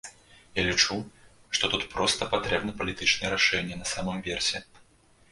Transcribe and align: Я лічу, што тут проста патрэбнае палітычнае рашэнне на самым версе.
Я 0.59 0.61
лічу, 0.67 0.95
што 1.57 1.67
тут 1.73 1.83
проста 1.91 2.27
патрэбнае 2.31 2.73
палітычнае 2.79 3.29
рашэнне 3.35 3.77
на 3.83 3.87
самым 3.91 4.25
версе. 4.29 4.63